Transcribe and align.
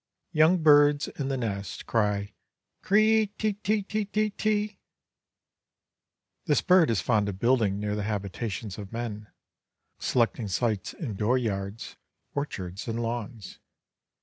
Young 0.31 0.63
birds 0.63 1.09
in 1.09 1.27
the 1.27 1.37
nest 1.37 1.85
cry 1.85 2.33
"cree 2.81 3.27
te 3.37 3.53
te 3.53 3.83
te 3.83 4.05
te 4.05 4.31
te." 4.31 4.79
This 6.47 6.63
bird 6.63 6.89
is 6.89 7.01
fond 7.01 7.29
of 7.29 7.37
building 7.37 7.79
near 7.79 7.95
the 7.95 8.01
habitations 8.09 8.79
of 8.79 8.91
men, 8.91 9.27
selecting 9.99 10.47
sites 10.47 10.93
in 10.93 11.13
door 11.17 11.37
yards, 11.37 11.97
orchards, 12.33 12.87
and 12.87 12.99
lawns. 13.03 13.59